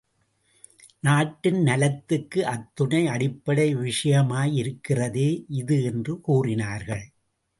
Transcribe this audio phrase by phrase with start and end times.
[1.03, 5.29] நாட்டின் நலத்துக்கு அத்துணை அடிப்படை விஷயமாய் இருக்கிறதே
[5.47, 7.05] இது என்று கூறினார்கள்.